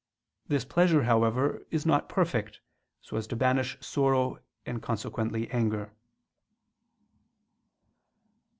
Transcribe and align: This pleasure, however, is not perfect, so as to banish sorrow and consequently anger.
This 0.47 0.65
pleasure, 0.65 1.03
however, 1.03 1.61
is 1.69 1.85
not 1.85 2.09
perfect, 2.09 2.59
so 3.03 3.17
as 3.17 3.27
to 3.27 3.35
banish 3.35 3.77
sorrow 3.81 4.39
and 4.65 4.81
consequently 4.81 5.47
anger. 5.51 5.93